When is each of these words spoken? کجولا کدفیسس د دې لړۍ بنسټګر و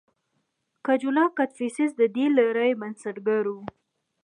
کجولا 0.85 1.25
کدفیسس 1.37 1.91
د 1.97 2.01
دې 2.15 2.25
لړۍ 2.37 2.71
بنسټګر 2.81 3.43
و 3.55 3.57